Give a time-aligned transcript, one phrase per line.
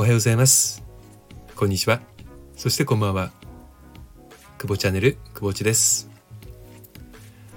[0.00, 0.82] おはようございます。
[1.54, 2.00] こんにちは。
[2.56, 3.32] そしてこんばんは。
[4.56, 6.08] 久保チャンネル久保地です。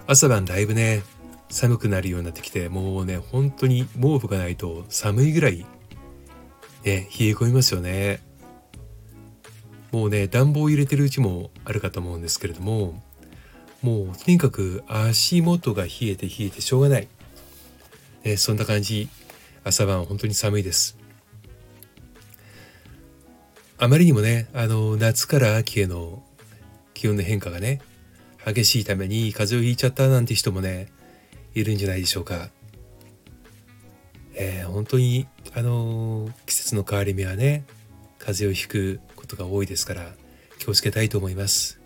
[0.08, 1.04] 朝晩だいぶね
[1.48, 5.66] 寒くなるようになってきてもうね本当に毛布がないと寒いぐらい
[6.84, 8.20] ね冷え込みますよね。
[9.94, 13.02] もうね暖房入れてるうちもあるかと思うんですけれども
[13.82, 17.08] もうとにかく足元が冷えて冷えてしょうがない、
[18.26, 19.08] ね、そんな感じ。
[19.64, 21.02] 朝晩本当に寒いです。
[23.84, 26.24] あまりにもねあの夏から秋への
[26.94, 27.82] 気温の変化がね
[28.46, 30.88] 激しいために風邪をひいちゃったなんて人もね
[31.54, 32.48] いるんじゃないでしょうか。
[34.36, 37.66] えー、本当にあの季節の変わり目はね
[38.20, 40.14] 風邪をひくことが多いですから
[40.60, 41.83] 気をつけたいと思います。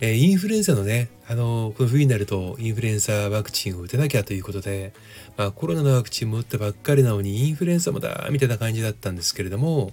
[0.00, 4.92] え、インフルエンザのね、あのこの冬になるとインフルエンザワクチンを打てなきゃということで、
[5.36, 9.92] まあ、コロナのワクチンも打ったばっかりなのにインフルエンザもだみたいな感じだったんですけれども、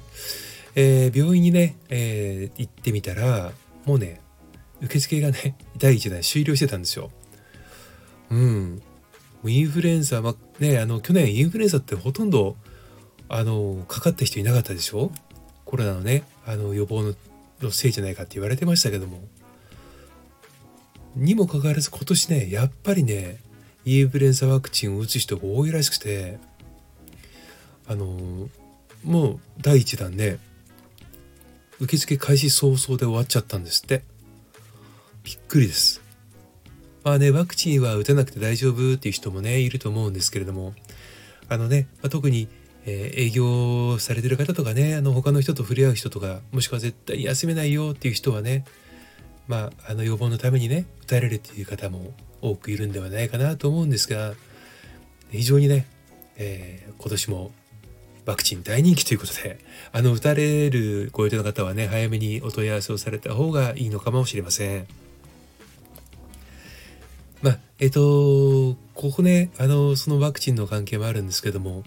[0.75, 3.51] えー、病院にね、えー、行ってみたら
[3.85, 4.21] もうね
[4.81, 7.11] 受付がね第1弾終了してたんですよ。
[8.29, 8.81] うん。
[9.45, 12.55] インフルエンザ、まあ、ね、あの去年インフルエンザってほとんど
[13.29, 15.11] あのかかった人いなかったでしょ？
[15.65, 17.03] コロナのねあの予防
[17.61, 19.19] のせいじゃないかって言われてましたけども
[21.17, 23.39] にもかかわらず今年ねやっぱりね
[23.85, 26.39] インフルエンザワクチンを打つ人が多いらしくて
[27.87, 28.49] あの
[29.03, 30.39] もう第1弾ね
[31.79, 34.03] 受付開始早々で終わっちゃったんですって。
[35.27, 36.01] びっくりです。
[37.03, 40.73] まあねワクチンは打たなくて大丈夫っていう人もねいると思うんですけれども
[41.49, 42.47] あのね、まあ、特に、
[42.85, 48.65] え、営業されてる方とかねあの他の人と触れ合う人とかもしくは絶対休めないよっていう人はね
[49.47, 54.33] まあ、あの予防のためにね打たれるっていう方も多くいるんではないかなと思うんですが
[55.31, 55.85] 非常にね、
[56.37, 57.51] えー、今年も
[58.25, 59.57] ワクチン大人気ということで
[59.93, 64.87] あの打たれるご予定の方はね早めにお問い合わせをされた方がいいのかもしれません。
[67.41, 71.83] まあえっ、ー、とここねあのそのワクチンの関係もあるんですけども、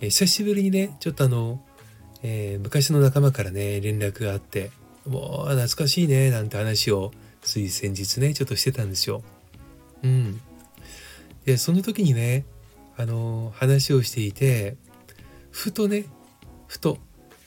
[0.00, 1.60] えー、久しぶりにねちょっとあの、
[2.22, 4.70] えー、昔の仲間からね連絡があって
[5.06, 7.12] もう懐かしいねなんて話を
[7.42, 9.22] つい先日ねちょっとしてたんですよ。
[10.02, 10.40] うん。
[11.44, 12.44] でその時にね
[12.96, 14.76] あの話をしていて
[15.50, 16.04] ふとね
[16.66, 16.98] ふと、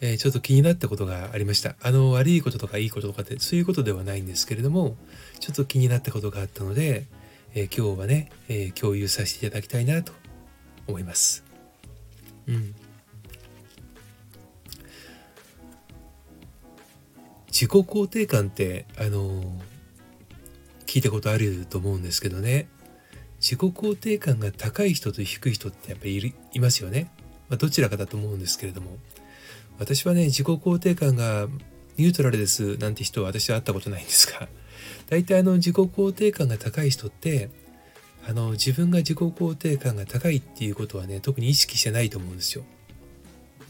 [0.02, 1.76] えー、ちょっと気になったことがありました。
[1.82, 4.98] あの悪いこととかいいこととかってそういうことではないんですけれども
[5.40, 7.06] ちょっと気になったことがあったので、
[7.54, 10.12] えー、今日はね、えー、共有させていただきたいなと
[10.88, 11.53] 思います。
[17.64, 19.42] 自己肯定感ってあの
[20.86, 22.68] 聞いたことあると思うんですけどね。
[23.40, 27.12] 自己肯定感が高い人と低い人ってやっぱりいますよね、
[27.50, 28.98] まあ、どちらかだと思うんですけれども。
[29.80, 31.48] 私はね自己肯定感が
[31.98, 34.50] ニュートラルですなんて人は私は会ったことないんですが。
[35.10, 37.50] 大体あの自己肯定感が高い人って
[38.28, 42.66] あの自分が自己肯定感が高いっていうことはね特に意識してないと思うんですよ。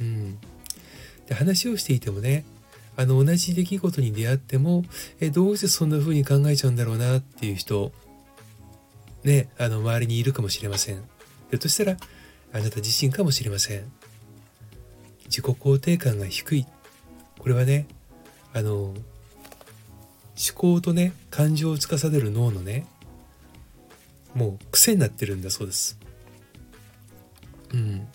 [0.02, 0.40] うん、
[1.28, 2.44] で話をしていてもね
[2.96, 4.84] あの同じ出来事に出会っても
[5.20, 7.92] えどうしてそんな風に考えちゃうんだろうなっていう人
[9.24, 10.96] ねあの周りにいるかもしれません。
[10.96, 11.98] ひょっとしたら
[12.54, 13.92] あなた自身かもしれません。
[15.26, 16.66] 自己肯定感が低い。
[17.40, 17.88] これはね
[18.54, 18.96] あの思
[20.56, 22.86] 考とね感情を司る脳のね
[24.34, 25.98] もう癖になってるんだそうです。
[27.74, 28.08] うん。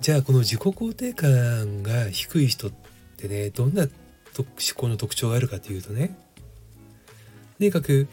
[0.00, 2.89] じゃあこの自己肯定感が低い人って
[3.20, 6.16] でねどんな思考の特徴があるかというとね。
[7.58, 8.08] とにかく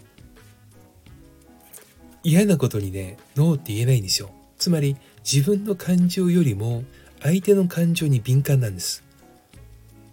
[2.24, 4.30] 嫌なことにねノーって言えないんですよ。
[4.58, 6.84] つまり自分の感情よりも
[7.22, 9.04] 相手の感情に敏感なんです。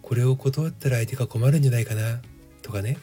[0.01, 2.19] これを断ったら相手が困るんじゃないかな
[2.61, 2.97] とかね。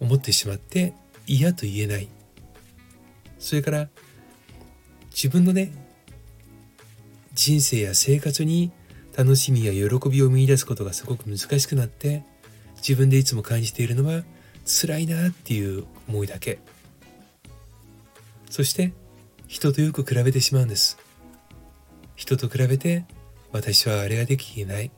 [0.00, 0.94] 思ってしまって
[1.26, 2.08] 嫌と言えない。
[3.38, 3.88] それから
[5.10, 5.72] 自分のね
[7.34, 8.70] 人生や生活に
[9.16, 12.24] 楽しみや喜びを見いだすことがすごく難しくなって
[12.76, 14.22] 自分でいつも感じているのは
[14.64, 16.58] 辛いなっていう思いだけ。
[18.50, 18.92] そして
[19.46, 20.98] 人とよく比べてしまうんです。
[22.16, 23.04] 人と比べて
[23.50, 24.90] 私はあれができていない。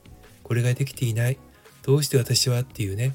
[0.43, 1.39] これができていない。
[1.83, 3.15] どうして私はっていうね。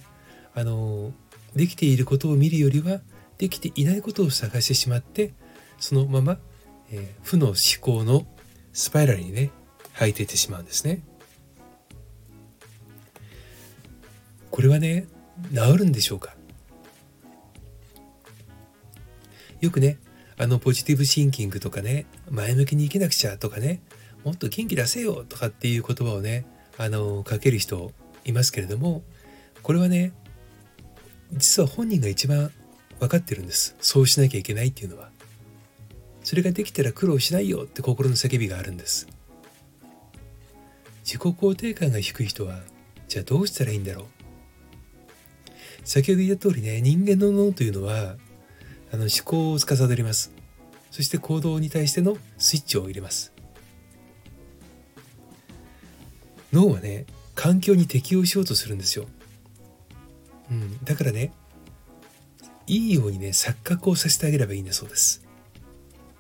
[0.54, 1.14] あの
[1.56, 3.00] できていることを見るよりは
[3.38, 5.34] できていないことを探してしまって
[5.80, 6.38] そのまま、
[6.92, 8.28] えー、負の思考の
[8.74, 9.52] スパイラルにね
[10.00, 11.02] 履いていってしまうんですね。
[14.50, 15.08] これはね
[15.54, 16.36] 治るんでしょうか？
[19.62, 19.98] よくね
[20.38, 23.82] あのポジティブシンキングとかね前向きに生きなくちゃとかね
[24.24, 26.46] もっと元気出せよとかっていう言葉をね
[26.78, 27.92] あのかける人
[28.24, 29.04] いますけれども
[29.62, 30.14] これはね
[31.34, 32.52] 実は本人が一番
[33.00, 33.76] 分かってるんです。
[33.82, 35.10] そうしなきゃいけないっていうのは。
[36.24, 39.08] それができたら苦労しないよって心の叫びがあるんです。
[41.10, 42.60] 自己肯定感が低い人は
[43.08, 44.06] じゃあどうしたらいいんだろう？
[45.84, 48.16] 先ほど言った通りね人間の脳というのは
[48.94, 50.32] あの思考を司ります。
[50.92, 53.34] そして行動に対してのスイッチを入れます。
[56.54, 59.08] 脳はね環境に適応しようとするんですよ、
[60.52, 61.32] うん、だからね
[62.68, 65.26] いいようにね錯覚をさせてあげればいいんだそうです。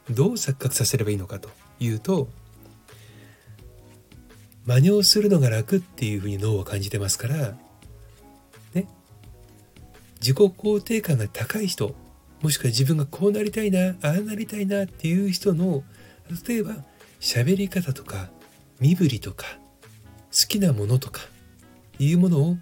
[0.10, 2.28] どう錯覚させればいいのかというと
[4.70, 7.58] 真似をするのが楽っていうふうに脳は感じてますから
[8.76, 8.88] ね
[10.22, 11.96] 自己肯定感が高い人
[12.44, 15.82] もしくは自分がこうなりたいなああなりたいなっていう人の
[16.48, 16.76] 例えば
[17.20, 18.30] 喋り方とか
[18.80, 19.48] 身振りとか
[20.32, 21.22] 好きなものとか
[21.98, 22.58] いうものを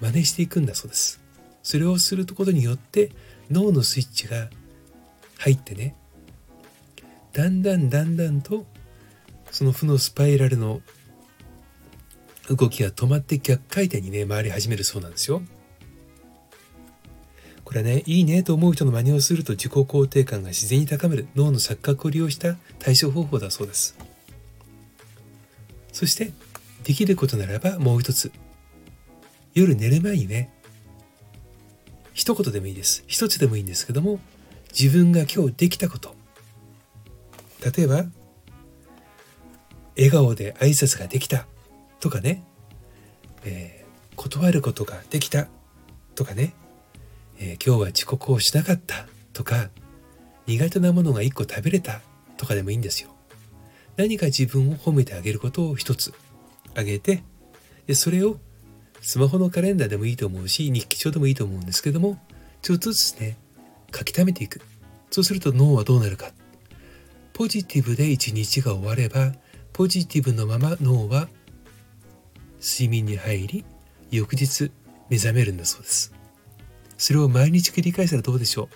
[0.00, 1.20] 真似していくんだそうです。
[1.62, 3.12] それをすることによって
[3.52, 4.50] 脳のスイッチが
[5.38, 5.94] 入ってね
[7.32, 8.66] だんだんだんだんと
[9.52, 10.80] その負のスパイラルの
[12.48, 15.42] 動きが止まって逆回転にね回り始めるそうなんですよ。
[17.64, 23.96] これねいいねと思う人の真似をすると自己肯定感が自然に高める脳の錯覚を利用した対処方法だそうです。
[25.92, 26.32] そして
[26.84, 28.32] できることならばもう一つ
[29.54, 30.50] 夜寝る前にね
[32.14, 34.18] 一言でもいいです一つでもいいんですけども
[34.78, 36.14] 自分が今日できたこと
[37.76, 38.04] 例えば
[39.96, 41.46] 笑顔で挨拶ができた
[42.02, 42.42] とかね、
[43.44, 45.46] えー、断ることができた
[46.16, 46.52] とかね、
[47.38, 49.70] えー、今日は遅刻をしなかったとか
[50.48, 52.00] 苦手なものが一個食べれた
[52.36, 53.10] とかでもいいんですよ。
[53.96, 56.12] 何か自分を褒めてあげることを一つ
[56.74, 57.22] あげて
[57.86, 58.36] でそれを
[59.00, 62.18] スマホのカレンダーでもいいと思うし日記帳でもいいと思うんですけども
[62.62, 63.36] ちょっとずつね
[63.96, 64.60] 書き溜めていく。
[65.12, 66.32] そうすると脳はどうなるか。
[67.32, 69.34] ポジティブで一日が終われば
[69.72, 71.28] ポジティブのまま脳は
[72.62, 73.64] 睡眠に入り
[74.10, 74.70] 翌日
[75.10, 76.14] 目覚めるんだそうです。
[76.96, 78.68] それを毎日繰り返したらどうでしょ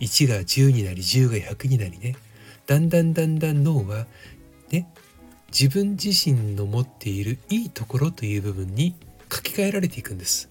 [0.00, 2.16] う？1が10になり10が100になりね。
[2.66, 4.06] だんだんだんだん脳は
[4.70, 4.92] ね
[5.48, 8.96] 自分自身の持っているいいところという部分に
[9.32, 10.50] 書き換えられていくんです。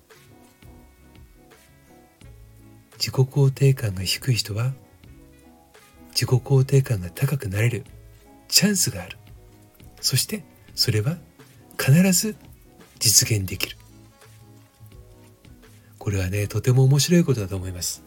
[2.93, 4.73] 自己肯定感が低い人は
[6.11, 7.83] 自己肯定感が高くなれる
[8.47, 9.17] チャンスがある。
[9.99, 10.43] そして
[10.75, 11.17] それは
[11.77, 12.35] 必ず
[13.01, 13.77] 実現できる。
[15.97, 18.03] これはねとても面白いことだと思います。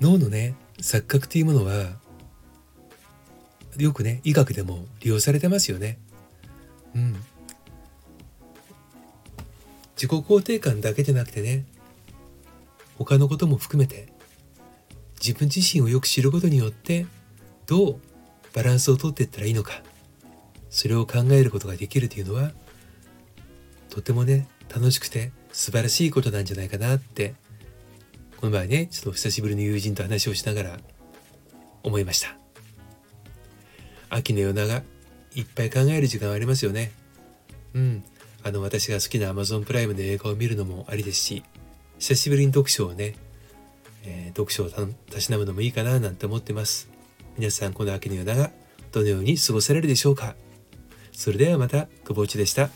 [0.00, 1.90] 脳のね錯覚というものは
[3.76, 5.98] よくね医学でも利用されてますよね。
[6.94, 7.12] うん。
[9.96, 11.64] 自己肯定感だけでなくてね
[12.96, 14.12] 他のことも含めて
[15.20, 17.06] 自分自身をよく知ることによって
[17.66, 18.00] どう
[18.54, 19.82] バランスをとっていったらいいのか。
[20.72, 22.50] それを考えることができるというのは
[23.90, 27.34] とてもね楽しくて素晴らしいことなんじゃないかなって
[28.38, 30.78] この前ねちょっと久しぶりの友人と話をしながら
[31.82, 32.34] 思いました。
[34.08, 34.82] 秋の夜長
[35.34, 36.92] いっぱい考える時間はありますよね。
[37.74, 38.04] うん。
[38.42, 41.44] あの私が好きな Amazon プライムで映画を見るのもありですし
[41.98, 43.14] 久しぶりに読書をね、
[44.04, 44.70] えー、読書を
[45.10, 46.88] たしなむのもいいかななんて思ってます。
[47.38, 48.50] 皆さんこの秋の夜長
[48.90, 50.34] どのように過ごされるでしょうか？
[51.12, 52.70] それではまた久保内でした。